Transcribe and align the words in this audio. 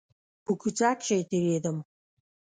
په 0.45 0.51
کوڅه 0.61 0.89
کښې 0.99 1.17
تېرېدم. 1.29 1.77